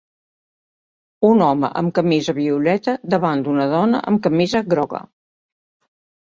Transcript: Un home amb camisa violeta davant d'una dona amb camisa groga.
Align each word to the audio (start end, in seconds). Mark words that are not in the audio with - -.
Un 1.27 1.43
home 1.47 1.69
amb 1.81 1.93
camisa 1.97 2.35
violeta 2.37 2.95
davant 3.15 3.45
d'una 3.49 3.69
dona 3.75 4.01
amb 4.13 4.23
camisa 4.25 4.63
groga. 4.73 5.05